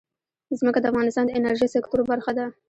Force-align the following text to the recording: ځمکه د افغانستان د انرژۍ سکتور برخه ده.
ځمکه 0.59 0.79
د 0.81 0.85
افغانستان 0.91 1.23
د 1.27 1.31
انرژۍ 1.37 1.67
سکتور 1.75 2.01
برخه 2.11 2.31
ده. 2.37 2.45